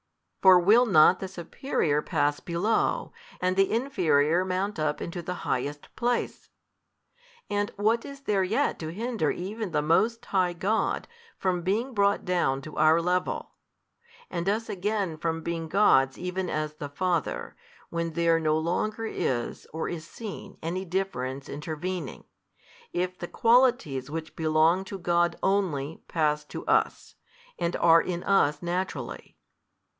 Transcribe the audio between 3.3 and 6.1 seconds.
and the inferior mount up into the highest